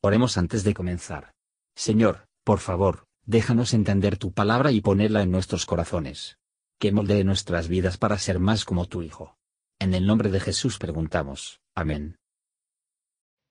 Oremos 0.00 0.38
antes 0.38 0.62
de 0.62 0.74
comenzar. 0.74 1.32
Señor, 1.74 2.28
por 2.44 2.60
favor, 2.60 3.06
déjanos 3.26 3.74
entender 3.74 4.16
tu 4.16 4.32
palabra 4.32 4.70
y 4.70 4.80
ponerla 4.80 5.22
en 5.22 5.32
nuestros 5.32 5.66
corazones. 5.66 6.38
Que 6.78 6.92
moldee 6.92 7.24
nuestras 7.24 7.66
vidas 7.66 7.98
para 7.98 8.16
ser 8.18 8.38
más 8.38 8.64
como 8.64 8.86
tu 8.86 9.02
Hijo. 9.02 9.36
En 9.80 9.94
el 9.94 10.06
nombre 10.06 10.30
de 10.30 10.38
Jesús 10.38 10.78
preguntamos. 10.78 11.60
Amén. 11.74 12.16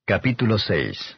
Capítulo 0.05 0.57
6 0.57 1.17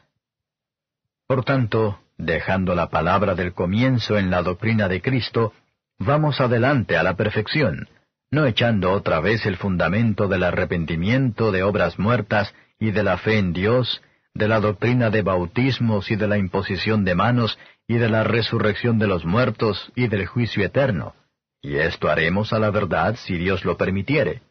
Por 1.27 1.45
tanto, 1.45 1.99
dejando 2.17 2.73
la 2.73 2.89
palabra 2.89 3.35
del 3.35 3.53
comienzo 3.53 4.17
en 4.17 4.31
la 4.31 4.41
doctrina 4.41 4.87
de 4.87 5.01
Cristo, 5.01 5.53
vamos 5.99 6.41
adelante 6.41 6.97
a 6.97 7.03
la 7.03 7.15
perfección, 7.15 7.87
no 8.31 8.47
echando 8.47 8.91
otra 8.93 9.19
vez 9.19 9.45
el 9.45 9.57
fundamento 9.57 10.27
del 10.27 10.43
arrepentimiento 10.43 11.51
de 11.51 11.61
obras 11.61 11.99
muertas 11.99 12.53
y 12.79 12.89
de 12.89 13.03
la 13.03 13.17
fe 13.19 13.37
en 13.37 13.53
Dios, 13.53 14.01
de 14.33 14.47
la 14.47 14.59
doctrina 14.59 15.09
de 15.09 15.21
bautismos 15.21 16.11
y 16.11 16.15
de 16.15 16.27
la 16.27 16.37
imposición 16.37 17.03
de 17.03 17.15
manos 17.15 17.57
y 17.87 17.97
de 17.97 18.09
la 18.09 18.23
resurrección 18.23 18.99
de 18.99 19.07
los 19.07 19.25
muertos 19.25 19.91
y 19.95 20.07
del 20.07 20.25
juicio 20.27 20.63
eterno. 20.63 21.13
Y 21.61 21.75
esto 21.75 22.09
haremos 22.09 22.53
a 22.53 22.59
la 22.59 22.69
verdad 22.71 23.15
si 23.15 23.37
Dios 23.37 23.65
lo 23.65 23.77
permitiere. 23.77 24.41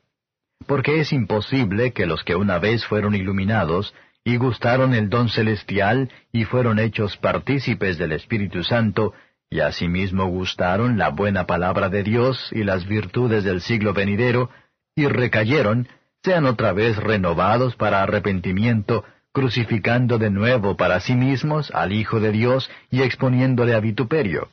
Porque 0.66 1.00
es 1.00 1.12
imposible 1.12 1.92
que 1.92 2.06
los 2.06 2.24
que 2.24 2.34
una 2.34 2.59
vez 2.59 2.84
fueron 2.84 3.14
iluminados 3.14 3.95
y 4.24 4.36
gustaron 4.36 4.92
el 4.92 5.09
don 5.09 5.28
celestial 5.28 6.10
y 6.33 6.45
fueron 6.45 6.78
hechos 6.78 7.16
partícipes 7.16 7.97
del 7.97 8.12
Espíritu 8.12 8.62
Santo, 8.64 9.14
y 9.48 9.60
asimismo 9.60 10.27
gustaron 10.27 10.98
la 10.98 11.08
buena 11.08 11.47
palabra 11.47 11.88
de 11.88 12.02
Dios 12.02 12.50
y 12.52 12.64
las 12.64 12.86
virtudes 12.86 13.45
del 13.45 13.62
siglo 13.62 13.95
venidero, 13.95 14.50
y 14.95 15.06
recayeron, 15.06 15.88
sean 16.22 16.45
otra 16.45 16.72
vez 16.72 16.97
renovados 16.97 17.77
para 17.77 18.02
arrepentimiento, 18.02 19.05
crucificando 19.39 20.19
de 20.19 20.31
nuevo 20.31 20.77
para 20.77 20.98
sí 20.98 21.14
mismos 21.14 21.70
al 21.72 21.92
Hijo 21.92 22.19
de 22.19 22.33
Dios 22.33 22.69
y 22.91 23.03
exponiéndole 23.03 23.72
a 23.77 23.78
vituperio. 23.78 24.48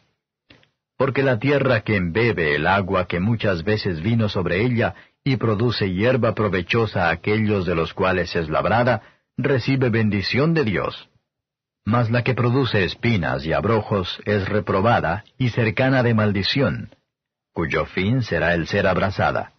Porque 0.96 1.24
la 1.24 1.40
tierra 1.40 1.82
que 1.82 1.96
embebe 1.96 2.54
el 2.54 2.68
agua 2.68 3.08
que 3.08 3.20
muchas 3.20 3.64
veces 3.64 4.04
vino 4.04 4.30
sobre 4.30 4.64
ella 4.64 4.94
y 5.24 5.38
produce 5.38 5.92
hierba 5.92 6.36
provechosa 6.36 7.08
a 7.08 7.10
aquellos 7.10 7.66
de 7.66 7.74
los 7.74 7.96
cuales 7.96 8.36
es 8.36 8.48
labrada, 8.48 9.02
recibe 9.38 9.90
bendición 9.90 10.54
de 10.54 10.66
Dios. 10.66 11.10
Mas 11.84 12.12
la 12.12 12.24
que 12.24 12.36
produce 12.36 12.84
espinas 12.84 13.44
y 13.44 13.54
abrojos 13.54 14.22
es 14.26 14.48
reprobada 14.48 15.24
y 15.40 15.50
cercana 15.50 16.04
de 16.04 16.14
maldición, 16.14 16.92
cuyo 17.54 17.86
fin 17.86 18.22
será 18.22 18.54
el 18.54 18.68
ser 18.68 18.86
abrazada. 18.86 19.54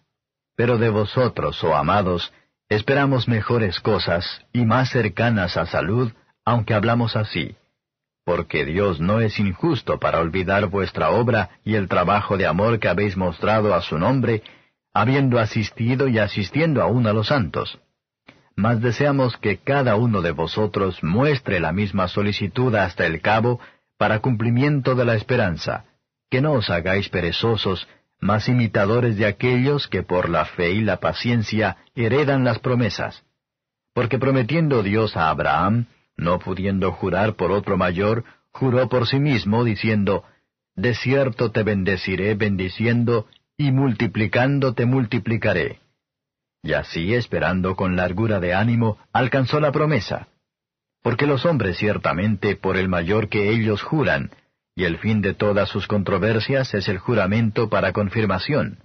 Pero 0.55 0.77
de 0.77 0.87
vosotros, 0.87 1.61
oh 1.65 1.75
amados, 1.75 2.31
Esperamos 2.69 3.29
mejores 3.29 3.79
cosas 3.79 4.45
y 4.51 4.65
más 4.65 4.89
cercanas 4.89 5.55
a 5.55 5.65
salud, 5.65 6.11
aunque 6.43 6.73
hablamos 6.73 7.15
así. 7.15 7.55
Porque 8.25 8.65
Dios 8.65 8.99
no 8.99 9.21
es 9.21 9.39
injusto 9.39 9.99
para 9.99 10.19
olvidar 10.19 10.67
vuestra 10.67 11.11
obra 11.11 11.49
y 11.63 11.75
el 11.75 11.87
trabajo 11.87 12.35
de 12.35 12.45
amor 12.45 12.79
que 12.79 12.89
habéis 12.89 13.15
mostrado 13.15 13.73
a 13.73 13.81
su 13.81 13.97
nombre, 13.97 14.43
habiendo 14.93 15.39
asistido 15.39 16.09
y 16.09 16.19
asistiendo 16.19 16.81
aún 16.81 17.07
a 17.07 17.13
los 17.13 17.27
santos. 17.27 17.79
Mas 18.57 18.81
deseamos 18.81 19.37
que 19.37 19.59
cada 19.59 19.95
uno 19.95 20.21
de 20.21 20.31
vosotros 20.31 21.01
muestre 21.03 21.61
la 21.61 21.71
misma 21.71 22.09
solicitud 22.09 22.75
hasta 22.75 23.05
el 23.05 23.21
cabo 23.21 23.61
para 23.97 24.19
cumplimiento 24.19 24.93
de 24.95 25.05
la 25.05 25.15
esperanza, 25.15 25.85
que 26.29 26.41
no 26.41 26.51
os 26.51 26.69
hagáis 26.69 27.07
perezosos, 27.07 27.87
más 28.19 28.47
imitadores 28.49 29.17
de 29.17 29.25
aquellos 29.25 29.87
que 29.87 30.03
por 30.03 30.29
la 30.29 30.45
fe 30.45 30.71
y 30.71 30.81
la 30.81 30.99
paciencia 30.99 31.77
heredan 31.95 32.43
las 32.43 32.59
promesas. 32.59 33.23
Porque 33.93 34.19
prometiendo 34.19 34.83
Dios 34.83 35.15
a 35.17 35.29
Abraham, 35.29 35.87
no 36.15 36.39
pudiendo 36.39 36.91
jurar 36.91 37.35
por 37.35 37.51
otro 37.51 37.77
mayor, 37.77 38.23
juró 38.51 38.89
por 38.89 39.07
sí 39.07 39.19
mismo, 39.19 39.63
diciendo, 39.63 40.23
De 40.75 40.95
cierto 40.95 41.51
te 41.51 41.63
bendeciré 41.63 42.35
bendiciendo, 42.35 43.27
y 43.57 43.71
multiplicando 43.71 44.73
te 44.73 44.85
multiplicaré. 44.85 45.79
Y 46.61 46.73
así, 46.73 47.13
esperando 47.13 47.75
con 47.75 47.95
largura 47.95 48.39
de 48.39 48.53
ánimo, 48.53 48.97
alcanzó 49.13 49.59
la 49.59 49.71
promesa. 49.71 50.27
Porque 51.01 51.25
los 51.25 51.45
hombres 51.45 51.77
ciertamente 51.77 52.55
por 52.55 52.77
el 52.77 52.89
mayor 52.89 53.29
que 53.29 53.49
ellos 53.49 53.81
juran, 53.81 54.31
y 54.77 54.85
el 54.85 54.99
fin 54.99 55.23
de 55.23 55.33
todas 55.33 55.69
sus 55.69 55.87
controversias 55.87 56.75
es 56.75 56.87
el 56.87 56.99
juramento 56.99 57.67
para 57.67 57.93
confirmación. 57.93 58.77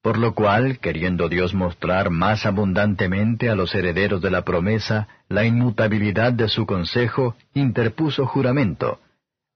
Por 0.00 0.16
lo 0.16 0.32
cual, 0.32 0.78
queriendo 0.78 1.28
Dios 1.28 1.54
mostrar 1.54 2.10
más 2.10 2.46
abundantemente 2.46 3.50
a 3.50 3.56
los 3.56 3.74
herederos 3.74 4.22
de 4.22 4.30
la 4.30 4.42
promesa 4.42 5.08
la 5.28 5.44
inmutabilidad 5.44 6.32
de 6.32 6.46
su 6.46 6.66
consejo, 6.66 7.34
interpuso 7.52 8.26
juramento, 8.26 9.00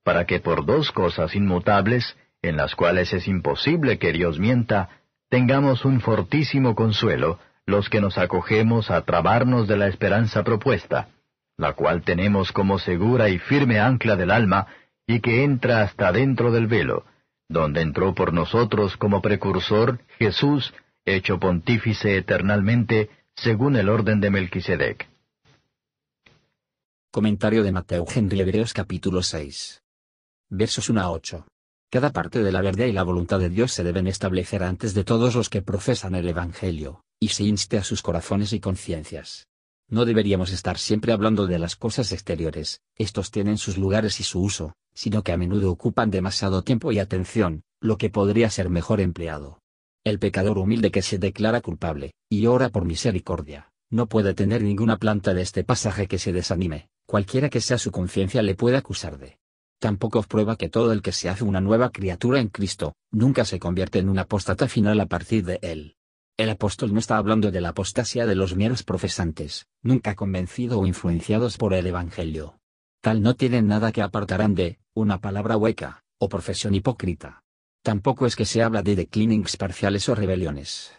para 0.03 0.25
que 0.25 0.41
por 0.41 0.67
dos 0.67 0.91
cosas 0.91 1.37
inmutables, 1.37 2.17
en 2.43 2.57
las 2.57 2.75
cuales 2.75 3.13
es 3.13 3.29
imposible 3.29 3.99
que 3.99 4.13
Dios 4.13 4.41
mienta, 4.41 4.89
tengamos 5.31 5.85
un 5.85 6.01
fortísimo 6.01 6.75
consuelo, 6.75 7.39
los 7.67 7.89
que 7.89 8.01
nos 8.01 8.19
acogemos 8.19 8.91
a 8.91 9.03
trabarnos 9.03 9.69
de 9.69 9.77
la 9.77 9.87
esperanza 9.87 10.43
propuesta, 10.43 11.07
la 11.57 11.75
cual 11.75 12.03
tenemos 12.03 12.51
como 12.51 12.81
segura 12.81 13.29
y 13.29 13.39
firme 13.39 13.79
ancla 13.79 14.17
del 14.17 14.33
alma, 14.33 14.67
y 15.09 15.21
que 15.21 15.43
entra 15.43 15.83
hasta 15.83 16.13
dentro 16.13 16.53
del 16.53 16.67
velo, 16.67 17.07
donde 17.49 17.81
entró 17.81 18.15
por 18.15 18.35
nosotros 18.35 18.99
como 18.99 19.23
precursor 19.23 20.01
Jesús, 20.19 20.75
hecho 21.07 21.41
pontífice 21.41 22.19
eternalmente, 22.19 23.09
según 23.35 23.77
el 23.77 23.89
orden 23.89 24.21
de 24.21 24.31
Melquisedec. 24.31 25.09
Comentario 27.11 27.63
de 27.65 27.73
Mateo 27.73 28.05
Henry 28.15 28.39
Hebreos 28.39 28.75
capítulo 28.75 29.23
6. 29.23 29.83
Versos 30.51 30.91
1 30.91 31.01
a 31.01 31.11
8. 31.11 31.47
Cada 31.91 32.13
parte 32.13 32.43
de 32.43 32.53
la 32.53 32.61
verdad 32.61 32.85
y 32.85 32.93
la 32.93 33.03
voluntad 33.03 33.39
de 33.41 33.49
Dios 33.49 33.73
se 33.73 33.85
deben 33.85 34.09
establecer 34.09 34.63
antes 34.63 34.93
de 34.93 35.05
todos 35.05 35.35
los 35.35 35.49
que 35.49 35.63
profesan 35.63 36.17
el 36.17 36.29
Evangelio, 36.29 37.03
y 37.19 37.29
se 37.29 37.45
inste 37.45 37.79
a 37.79 37.83
sus 37.83 38.03
corazones 38.03 38.53
y 38.53 38.61
conciencias. 38.61 39.48
No 39.91 40.05
deberíamos 40.05 40.53
estar 40.53 40.79
siempre 40.79 41.13
hablando 41.13 41.47
de 41.47 41.59
las 41.59 41.75
cosas 41.75 42.13
exteriores, 42.13 42.83
estos 42.97 43.31
tienen 43.31 43.57
sus 43.57 43.79
lugares 43.79 44.21
y 44.21 44.23
su 44.23 44.41
uso, 44.41 44.75
sino 44.93 45.23
que 45.23 45.33
a 45.33 45.39
menudo 45.39 45.71
ocupan 45.71 46.11
demasiado 46.11 46.63
tiempo 46.63 46.93
y 46.93 46.99
atención, 46.99 47.63
lo 47.81 47.97
que 47.97 48.11
podría 48.11 48.51
ser 48.51 48.69
mejor 48.69 49.01
empleado. 49.01 49.61
El 50.05 50.19
pecador 50.19 50.59
humilde 50.59 50.91
que 50.91 51.03
se 51.03 51.19
declara 51.19 51.63
culpable, 51.63 52.13
y 52.29 52.47
ora 52.47 52.69
por 52.69 52.85
misericordia, 52.85 53.71
no 53.91 54.07
puede 54.07 54.35
tener 54.35 54.63
ninguna 54.63 54.99
planta 54.99 55.33
de 55.33 55.43
este 55.43 55.65
pasaje 55.65 56.07
que 56.07 56.19
se 56.19 56.33
desanime, 56.33 56.89
cualquiera 57.07 57.49
que 57.49 57.63
sea 57.63 57.79
su 57.79 57.91
conciencia 57.91 58.43
le 58.43 58.55
puede 58.55 58.77
acusar 58.77 59.19
de. 59.19 59.39
Tampoco 59.79 60.23
prueba 60.23 60.57
que 60.57 60.69
todo 60.69 60.93
el 60.93 61.01
que 61.01 61.13
se 61.13 61.29
hace 61.29 61.45
una 61.45 61.61
nueva 61.61 61.91
criatura 61.91 62.41
en 62.41 62.49
Cristo, 62.49 62.95
nunca 63.11 63.45
se 63.45 63.59
convierte 63.59 64.01
en 64.01 64.09
un 64.09 64.19
apóstata 64.19 64.69
final 64.69 65.01
a 65.01 65.07
partir 65.07 65.45
de 65.45 65.59
él. 65.63 65.95
El 66.39 66.51
apóstol 66.51 66.95
no 66.95 67.01
está 67.01 67.17
hablando 67.17 67.51
de 67.51 67.61
la 67.61 67.71
apostasía 67.71 68.25
de 68.25 68.37
los 68.37 68.55
meros 68.55 68.85
profesantes, 68.85 69.67
nunca 69.83 70.15
convencidos 70.15 70.79
o 70.79 70.87
influenciados 70.87 71.57
por 71.57 71.75
el 71.75 71.85
Evangelio. 71.85 72.61
Tal 73.01 73.23
no 73.23 73.35
tienen 73.35 73.67
nada 73.67 73.91
que 73.91 74.03
apartarán 74.03 74.55
de, 74.55 74.79
una 74.95 75.21
palabra 75.21 75.57
hueca, 75.57 76.05
o 76.17 76.29
profesión 76.29 76.77
hipócrita. 76.77 77.43
Tampoco 77.83 78.25
es 78.25 78.37
que 78.37 78.45
se 78.45 78.63
habla 78.63 78.85
de 78.85 78.95
declinings 78.95 79.57
parciales 79.57 80.09
o 80.09 80.15
rebeliones. 80.15 80.93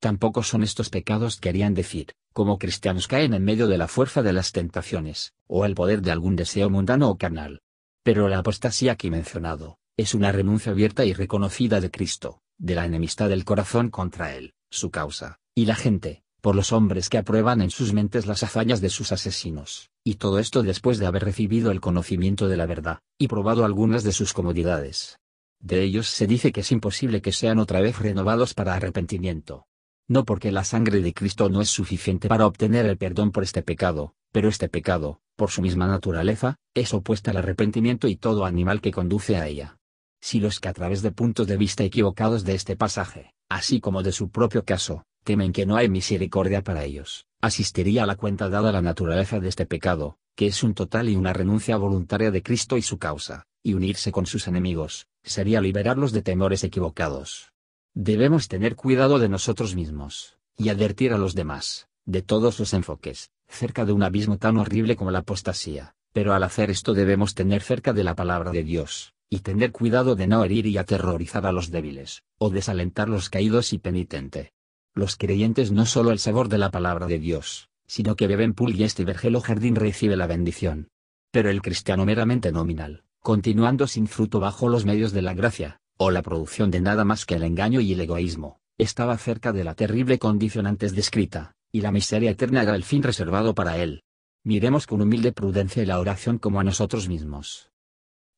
Tampoco 0.00 0.42
son 0.42 0.62
estos 0.62 0.88
pecados 0.88 1.40
que 1.40 1.50
harían 1.50 1.74
decir, 1.74 2.14
como 2.32 2.58
cristianos 2.58 3.06
caen 3.06 3.34
en 3.34 3.44
medio 3.44 3.66
de 3.66 3.76
la 3.76 3.88
fuerza 3.88 4.22
de 4.22 4.32
las 4.32 4.52
tentaciones, 4.52 5.34
o 5.46 5.66
el 5.66 5.74
poder 5.74 6.00
de 6.00 6.10
algún 6.10 6.36
deseo 6.36 6.70
mundano 6.70 7.10
o 7.10 7.18
carnal. 7.18 7.60
Pero 8.02 8.28
la 8.28 8.38
apostasía 8.38 8.92
aquí 8.92 9.10
mencionado, 9.10 9.76
es 9.98 10.14
una 10.14 10.32
renuncia 10.32 10.72
abierta 10.72 11.04
y 11.04 11.12
reconocida 11.12 11.82
de 11.82 11.90
Cristo, 11.90 12.40
de 12.56 12.76
la 12.76 12.86
enemistad 12.86 13.28
del 13.28 13.44
corazón 13.44 13.90
contra 13.90 14.34
él 14.34 14.54
su 14.76 14.90
causa, 14.90 15.40
y 15.54 15.66
la 15.66 15.74
gente, 15.74 16.22
por 16.40 16.54
los 16.54 16.72
hombres 16.72 17.08
que 17.08 17.18
aprueban 17.18 17.60
en 17.60 17.70
sus 17.70 17.92
mentes 17.92 18.26
las 18.26 18.42
hazañas 18.42 18.80
de 18.80 18.90
sus 18.90 19.10
asesinos, 19.10 19.90
y 20.04 20.14
todo 20.14 20.38
esto 20.38 20.62
después 20.62 20.98
de 20.98 21.06
haber 21.06 21.24
recibido 21.24 21.70
el 21.72 21.80
conocimiento 21.80 22.48
de 22.48 22.56
la 22.56 22.66
verdad, 22.66 23.00
y 23.18 23.28
probado 23.28 23.64
algunas 23.64 24.04
de 24.04 24.12
sus 24.12 24.32
comodidades. 24.32 25.18
De 25.58 25.82
ellos 25.82 26.06
se 26.06 26.26
dice 26.26 26.52
que 26.52 26.60
es 26.60 26.70
imposible 26.70 27.22
que 27.22 27.32
sean 27.32 27.58
otra 27.58 27.80
vez 27.80 27.98
renovados 27.98 28.54
para 28.54 28.74
arrepentimiento. 28.74 29.66
No 30.08 30.24
porque 30.24 30.52
la 30.52 30.62
sangre 30.62 31.00
de 31.00 31.12
Cristo 31.12 31.48
no 31.48 31.60
es 31.60 31.70
suficiente 31.70 32.28
para 32.28 32.46
obtener 32.46 32.86
el 32.86 32.96
perdón 32.96 33.32
por 33.32 33.42
este 33.42 33.62
pecado, 33.62 34.14
pero 34.30 34.48
este 34.48 34.68
pecado, 34.68 35.20
por 35.34 35.50
su 35.50 35.62
misma 35.62 35.88
naturaleza, 35.88 36.56
es 36.74 36.94
opuesta 36.94 37.32
al 37.32 37.38
arrepentimiento 37.38 38.06
y 38.06 38.16
todo 38.16 38.44
animal 38.44 38.80
que 38.80 38.92
conduce 38.92 39.36
a 39.36 39.48
ella. 39.48 39.78
Si 40.20 40.38
los 40.38 40.60
que 40.60 40.68
a 40.68 40.72
través 40.72 41.02
de 41.02 41.10
puntos 41.10 41.46
de 41.46 41.56
vista 41.56 41.82
equivocados 41.82 42.44
de 42.44 42.54
este 42.54 42.76
pasaje, 42.76 43.34
así 43.48 43.80
como 43.80 44.02
de 44.02 44.12
su 44.12 44.30
propio 44.30 44.64
caso, 44.64 45.04
temen 45.24 45.52
que 45.52 45.66
no 45.66 45.76
hay 45.76 45.88
misericordia 45.88 46.62
para 46.62 46.84
ellos, 46.84 47.26
asistiría 47.40 48.04
a 48.04 48.06
la 48.06 48.16
cuenta 48.16 48.48
dada 48.48 48.72
la 48.72 48.82
naturaleza 48.82 49.40
de 49.40 49.48
este 49.48 49.66
pecado, 49.66 50.18
que 50.34 50.46
es 50.46 50.62
un 50.62 50.74
total 50.74 51.08
y 51.08 51.16
una 51.16 51.32
renuncia 51.32 51.76
voluntaria 51.76 52.30
de 52.30 52.42
Cristo 52.42 52.76
y 52.76 52.82
su 52.82 52.98
causa, 52.98 53.46
y 53.62 53.74
unirse 53.74 54.12
con 54.12 54.26
sus 54.26 54.46
enemigos, 54.46 55.08
sería 55.24 55.60
liberarlos 55.60 56.12
de 56.12 56.22
temores 56.22 56.62
equivocados. 56.62 57.52
Debemos 57.94 58.48
tener 58.48 58.76
cuidado 58.76 59.18
de 59.18 59.28
nosotros 59.28 59.74
mismos, 59.74 60.38
y 60.56 60.68
advertir 60.68 61.12
a 61.12 61.18
los 61.18 61.34
demás, 61.34 61.88
de 62.04 62.22
todos 62.22 62.60
los 62.60 62.72
enfoques, 62.74 63.30
cerca 63.48 63.84
de 63.84 63.92
un 63.92 64.02
abismo 64.02 64.38
tan 64.38 64.58
horrible 64.58 64.96
como 64.96 65.10
la 65.10 65.20
apostasía, 65.20 65.94
Pero 66.16 66.32
al 66.32 66.44
hacer 66.44 66.70
esto 66.70 66.94
debemos 66.94 67.34
tener 67.34 67.60
cerca 67.60 67.92
de 67.92 68.02
la 68.02 68.14
palabra 68.14 68.50
de 68.50 68.62
Dios, 68.62 69.12
y 69.28 69.40
tener 69.40 69.72
cuidado 69.72 70.14
de 70.14 70.26
no 70.26 70.44
herir 70.44 70.66
y 70.66 70.78
aterrorizar 70.78 71.46
a 71.46 71.52
los 71.52 71.70
débiles, 71.70 72.22
o 72.38 72.50
desalentar 72.50 73.08
los 73.08 73.28
caídos 73.28 73.72
y 73.72 73.78
penitente. 73.78 74.52
Los 74.94 75.16
creyentes 75.16 75.72
no 75.72 75.84
solo 75.84 76.12
el 76.12 76.18
sabor 76.18 76.48
de 76.48 76.58
la 76.58 76.70
palabra 76.70 77.06
de 77.06 77.18
Dios, 77.18 77.68
sino 77.86 78.16
que 78.16 78.26
beben 78.26 78.54
pul 78.54 78.74
y 78.74 78.84
este 78.84 79.04
vergel 79.04 79.36
o 79.36 79.40
jardín 79.40 79.76
recibe 79.76 80.16
la 80.16 80.26
bendición. 80.26 80.88
Pero 81.30 81.50
el 81.50 81.60
cristiano 81.60 82.06
meramente 82.06 82.52
nominal, 82.52 83.04
continuando 83.20 83.86
sin 83.86 84.06
fruto 84.06 84.40
bajo 84.40 84.68
los 84.68 84.84
medios 84.84 85.12
de 85.12 85.22
la 85.22 85.34
gracia, 85.34 85.80
o 85.96 86.10
la 86.10 86.22
producción 86.22 86.70
de 86.70 86.80
nada 86.80 87.04
más 87.04 87.26
que 87.26 87.34
el 87.34 87.42
engaño 87.42 87.80
y 87.80 87.92
el 87.92 88.00
egoísmo, 88.00 88.60
estaba 88.78 89.16
cerca 89.18 89.52
de 89.52 89.64
la 89.64 89.74
terrible 89.74 90.18
condición 90.18 90.66
antes 90.66 90.94
descrita, 90.94 91.56
y 91.72 91.80
la 91.80 91.92
miseria 91.92 92.30
eterna 92.30 92.62
era 92.62 92.74
el 92.74 92.84
fin 92.84 93.02
reservado 93.02 93.54
para 93.54 93.78
él. 93.78 94.02
Miremos 94.44 94.86
con 94.86 95.02
humilde 95.02 95.32
prudencia 95.32 95.84
la 95.84 95.98
oración 95.98 96.38
como 96.38 96.60
a 96.60 96.64
nosotros 96.64 97.08
mismos. 97.08 97.70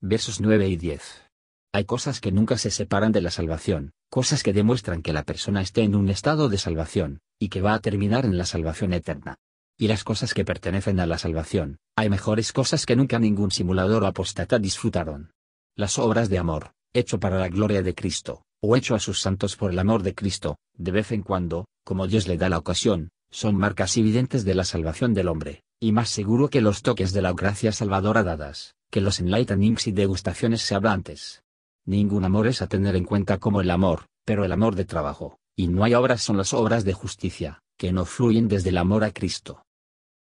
Versos 0.00 0.41
9 0.41 0.69
y 0.69 0.77
10. 0.77 1.25
Hay 1.73 1.85
cosas 1.85 2.21
que 2.21 2.31
nunca 2.31 2.56
se 2.56 2.71
separan 2.71 3.11
de 3.11 3.21
la 3.21 3.33
salvación, 3.33 3.91
cosas 4.11 4.45
que 4.45 4.53
demuestran 4.53 5.03
que 5.03 5.12
la 5.12 5.25
persona 5.25 5.61
esté 5.61 5.83
en 5.83 5.97
un 5.97 6.09
estado 6.09 6.49
de 6.49 6.56
salvación, 6.56 7.19
y 7.41 7.49
que 7.49 7.62
va 7.62 7.75
a 7.75 7.81
terminar 7.81 8.25
en 8.25 8.39
la 8.39 8.45
salvación 8.45 8.93
eterna. 8.93 9.35
Y 9.77 9.89
las 9.89 10.05
cosas 10.05 10.35
que 10.35 10.45
pertenecen 10.45 11.00
a 11.00 11.06
la 11.06 11.19
salvación, 11.19 11.79
hay 11.97 12.11
mejores 12.11 12.53
cosas 12.53 12.87
que 12.87 12.95
nunca 12.95 13.19
ningún 13.19 13.50
simulador 13.50 14.05
o 14.05 14.06
apostata 14.06 14.61
disfrutaron. 14.61 15.33
Las 15.75 15.99
obras 15.99 16.29
de 16.29 16.39
amor, 16.39 16.75
hecho 16.93 17.19
para 17.19 17.41
la 17.41 17.49
gloria 17.49 17.83
de 17.83 17.97
Cristo, 17.97 18.45
o 18.62 18.77
hecho 18.77 18.95
a 18.95 19.00
sus 19.00 19.21
santos 19.21 19.56
por 19.56 19.73
el 19.73 19.81
amor 19.81 20.05
de 20.05 20.15
Cristo, 20.15 20.59
de 20.75 20.93
vez 20.93 21.11
en 21.11 21.23
cuando, 21.23 21.67
como 21.83 22.06
Dios 22.06 22.29
le 22.29 22.37
da 22.37 22.49
la 22.49 22.59
ocasión, 22.59 23.11
son 23.33 23.56
marcas 23.56 23.97
evidentes 23.97 24.45
de 24.45 24.55
la 24.55 24.62
salvación 24.62 25.12
del 25.12 25.27
hombre, 25.27 25.65
y 25.81 25.91
más 25.91 26.09
seguro 26.09 26.50
que 26.50 26.61
los 26.61 26.83
toques 26.83 27.12
de 27.12 27.23
la 27.23 27.33
gracia 27.33 27.73
salvadora 27.73 28.23
dadas, 28.23 28.77
que 28.90 29.00
los 29.00 29.20
enlightenings 29.20 29.87
y 29.87 29.93
degustaciones 29.93 30.62
se 30.62 30.75
antes. 30.75 31.43
Ningún 31.85 32.25
amor 32.25 32.46
es 32.46 32.62
a 32.62 32.67
tener 32.67 32.96
en 32.96 33.05
cuenta 33.05 33.38
como 33.38 33.61
el 33.61 33.70
amor, 33.70 34.06
pero 34.25 34.44
el 34.44 34.52
amor 34.52 34.75
de 34.75 34.85
trabajo, 34.85 35.38
y 35.56 35.69
no 35.69 35.85
hay 35.85 35.94
obras 35.94 36.23
son 36.23 36.37
las 36.37 36.52
obras 36.55 36.85
de 36.85 36.93
justicia, 36.93 37.62
que 37.76 37.93
no 37.93 38.05
fluyen 38.05 38.49
desde 38.49 38.70
el 38.70 38.79
amor 38.79 39.05
a 39.05 39.11
Cristo. 39.11 39.64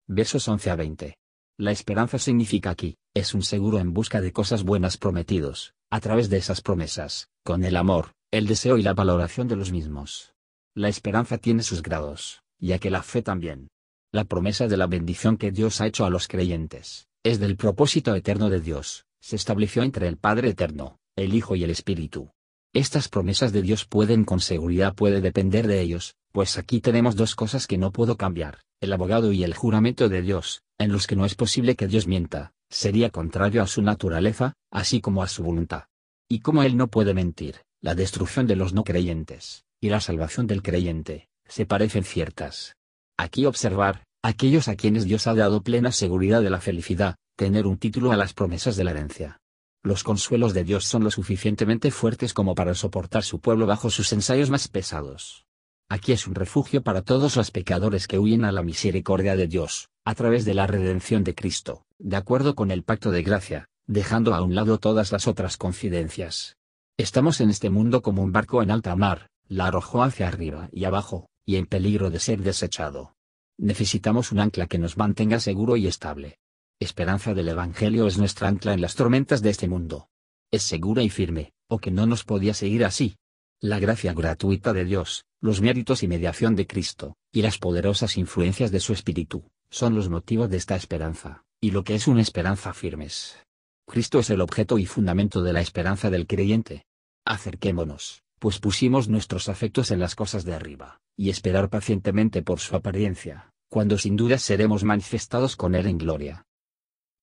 Versos 0.08 0.46
11 0.48 0.70
a 0.70 0.76
20. 0.76 1.16
La 1.58 1.70
esperanza 1.70 2.18
significa 2.18 2.70
aquí, 2.70 2.96
es 3.14 3.34
un 3.34 3.42
seguro 3.42 3.78
en 3.78 3.92
busca 3.92 4.20
de 4.20 4.32
cosas 4.32 4.64
buenas 4.64 4.96
prometidos, 4.96 5.74
a 5.90 6.00
través 6.00 6.30
de 6.30 6.38
esas 6.38 6.62
promesas, 6.62 7.28
con 7.44 7.64
el 7.64 7.76
amor, 7.76 8.12
el 8.30 8.46
deseo 8.46 8.78
y 8.78 8.82
la 8.82 8.94
valoración 8.94 9.48
de 9.48 9.56
los 9.56 9.70
mismos. 9.70 10.34
La 10.74 10.88
esperanza 10.88 11.38
tiene 11.38 11.62
sus 11.62 11.82
grados, 11.82 12.42
ya 12.58 12.78
que 12.78 12.90
la 12.90 13.02
fe 13.02 13.22
también. 13.22 13.68
La 14.10 14.24
promesa 14.24 14.66
de 14.68 14.76
la 14.76 14.86
bendición 14.86 15.36
que 15.36 15.52
Dios 15.52 15.80
ha 15.80 15.86
hecho 15.86 16.04
a 16.04 16.10
los 16.10 16.28
creyentes, 16.28 17.08
es 17.24 17.38
del 17.38 17.56
propósito 17.56 18.14
eterno 18.16 18.50
de 18.50 18.60
Dios, 18.60 19.06
se 19.20 19.36
estableció 19.36 19.84
entre 19.84 20.08
el 20.08 20.16
Padre 20.16 20.50
Eterno, 20.50 20.98
el 21.16 21.34
Hijo 21.34 21.54
y 21.54 21.62
el 21.62 21.70
Espíritu. 21.70 22.32
Estas 22.74 23.08
promesas 23.08 23.52
de 23.52 23.62
Dios 23.62 23.84
pueden 23.84 24.24
con 24.24 24.40
seguridad 24.40 24.94
puede 24.94 25.20
depender 25.20 25.68
de 25.68 25.80
ellos, 25.80 26.16
pues 26.32 26.58
aquí 26.58 26.80
tenemos 26.80 27.14
dos 27.14 27.36
cosas 27.36 27.66
que 27.66 27.78
no 27.78 27.92
puedo 27.92 28.16
cambiar, 28.16 28.58
el 28.80 28.92
abogado 28.92 29.30
y 29.30 29.44
el 29.44 29.54
juramento 29.54 30.08
de 30.08 30.22
Dios, 30.22 30.62
en 30.78 30.90
los 30.90 31.06
que 31.06 31.14
no 31.14 31.24
es 31.24 31.36
posible 31.36 31.76
que 31.76 31.86
Dios 31.86 32.08
mienta, 32.08 32.54
sería 32.70 33.10
contrario 33.10 33.62
a 33.62 33.68
su 33.68 33.82
naturaleza, 33.82 34.54
así 34.72 35.00
como 35.00 35.22
a 35.22 35.28
su 35.28 35.44
voluntad. 35.44 35.84
Y 36.28 36.40
como 36.40 36.64
Él 36.64 36.76
no 36.76 36.88
puede 36.88 37.14
mentir, 37.14 37.60
la 37.80 37.94
destrucción 37.94 38.46
de 38.46 38.56
los 38.56 38.72
no 38.72 38.82
creyentes, 38.82 39.64
y 39.80 39.90
la 39.90 40.00
salvación 40.00 40.46
del 40.48 40.62
creyente, 40.62 41.28
se 41.46 41.66
parecen 41.66 42.02
ciertas. 42.02 42.74
Aquí 43.16 43.44
observar, 43.46 44.04
aquellos 44.22 44.68
a 44.68 44.76
quienes 44.76 45.04
Dios 45.04 45.26
ha 45.26 45.34
dado 45.34 45.62
plena 45.62 45.90
seguridad 45.92 46.42
de 46.42 46.50
la 46.50 46.60
felicidad, 46.60 47.16
tener 47.36 47.66
un 47.66 47.76
título 47.76 48.12
a 48.12 48.16
las 48.16 48.34
promesas 48.34 48.76
de 48.76 48.84
la 48.84 48.92
herencia. 48.92 49.40
Los 49.82 50.04
consuelos 50.04 50.54
de 50.54 50.62
Dios 50.62 50.84
son 50.84 51.02
lo 51.02 51.10
suficientemente 51.10 51.90
fuertes 51.90 52.32
como 52.32 52.54
para 52.54 52.74
soportar 52.74 53.24
su 53.24 53.40
pueblo 53.40 53.66
bajo 53.66 53.90
sus 53.90 54.12
ensayos 54.12 54.48
más 54.48 54.68
pesados. 54.68 55.44
Aquí 55.88 56.12
es 56.12 56.28
un 56.28 56.36
refugio 56.36 56.82
para 56.82 57.02
todos 57.02 57.36
los 57.36 57.50
pecadores 57.50 58.06
que 58.06 58.18
huyen 58.18 58.44
a 58.44 58.52
la 58.52 58.62
misericordia 58.62 59.34
de 59.34 59.48
Dios, 59.48 59.88
a 60.04 60.14
través 60.14 60.44
de 60.44 60.54
la 60.54 60.68
redención 60.68 61.24
de 61.24 61.34
Cristo, 61.34 61.84
de 61.98 62.16
acuerdo 62.16 62.54
con 62.54 62.70
el 62.70 62.84
pacto 62.84 63.10
de 63.10 63.22
gracia, 63.22 63.66
dejando 63.86 64.34
a 64.34 64.42
un 64.42 64.54
lado 64.54 64.78
todas 64.78 65.10
las 65.10 65.26
otras 65.26 65.56
confidencias. 65.56 66.56
Estamos 66.96 67.40
en 67.40 67.50
este 67.50 67.70
mundo 67.70 68.02
como 68.02 68.22
un 68.22 68.30
barco 68.30 68.62
en 68.62 68.70
alta 68.70 68.94
mar, 68.94 69.26
la 69.48 69.66
arrojó 69.66 70.04
hacia 70.04 70.28
arriba 70.28 70.68
y 70.72 70.84
abajo, 70.84 71.28
y 71.44 71.56
en 71.56 71.66
peligro 71.66 72.10
de 72.10 72.20
ser 72.20 72.40
desechado. 72.42 73.14
Necesitamos 73.62 74.32
un 74.32 74.40
ancla 74.40 74.66
que 74.66 74.76
nos 74.76 74.96
mantenga 74.96 75.38
seguro 75.38 75.76
y 75.76 75.86
estable. 75.86 76.40
Esperanza 76.80 77.32
del 77.32 77.48
Evangelio 77.48 78.08
es 78.08 78.18
nuestra 78.18 78.48
ancla 78.48 78.74
en 78.74 78.80
las 78.80 78.96
tormentas 78.96 79.40
de 79.40 79.50
este 79.50 79.68
mundo. 79.68 80.08
Es 80.50 80.64
segura 80.64 81.04
y 81.04 81.10
firme, 81.10 81.52
o 81.68 81.78
que 81.78 81.92
no 81.92 82.04
nos 82.06 82.24
podía 82.24 82.54
seguir 82.54 82.84
así. 82.84 83.14
La 83.60 83.78
gracia 83.78 84.14
gratuita 84.14 84.72
de 84.72 84.84
Dios, 84.84 85.26
los 85.40 85.60
méritos 85.60 86.02
y 86.02 86.08
mediación 86.08 86.56
de 86.56 86.66
Cristo, 86.66 87.14
y 87.30 87.42
las 87.42 87.58
poderosas 87.58 88.16
influencias 88.16 88.72
de 88.72 88.80
su 88.80 88.94
Espíritu, 88.94 89.44
son 89.70 89.94
los 89.94 90.08
motivos 90.08 90.50
de 90.50 90.56
esta 90.56 90.74
esperanza, 90.74 91.44
y 91.60 91.70
lo 91.70 91.84
que 91.84 91.94
es 91.94 92.08
una 92.08 92.20
esperanza 92.20 92.74
firmes. 92.74 93.38
Cristo 93.86 94.18
es 94.18 94.30
el 94.30 94.40
objeto 94.40 94.76
y 94.76 94.86
fundamento 94.86 95.40
de 95.40 95.52
la 95.52 95.60
esperanza 95.60 96.10
del 96.10 96.26
creyente. 96.26 96.84
Acerquémonos, 97.24 98.24
pues 98.40 98.58
pusimos 98.58 99.08
nuestros 99.08 99.48
afectos 99.48 99.92
en 99.92 100.00
las 100.00 100.16
cosas 100.16 100.44
de 100.44 100.52
arriba, 100.52 100.98
y 101.16 101.30
esperar 101.30 101.70
pacientemente 101.70 102.42
por 102.42 102.58
su 102.58 102.74
apariencia, 102.74 103.51
cuando 103.72 103.96
sin 103.96 104.16
duda 104.16 104.36
seremos 104.36 104.84
manifestados 104.84 105.56
con 105.56 105.74
Él 105.74 105.86
en 105.86 105.96
gloria. 105.96 106.44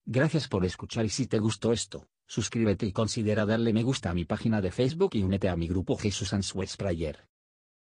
Gracias 0.03 0.47
por 0.47 0.65
escuchar 0.65 1.05
y 1.05 1.09
si 1.09 1.27
te 1.27 1.37
gustó 1.37 1.71
esto, 1.71 2.07
suscríbete 2.25 2.87
y 2.87 2.91
considera 2.91 3.45
darle 3.45 3.71
me 3.71 3.83
gusta 3.83 4.09
a 4.09 4.15
mi 4.15 4.25
página 4.25 4.59
de 4.59 4.71
Facebook 4.71 5.11
y 5.13 5.21
únete 5.21 5.47
a 5.47 5.55
mi 5.55 5.67
grupo 5.67 5.95
Jesús 5.95 6.33
Answers 6.33 6.75
Prayer. 6.75 7.27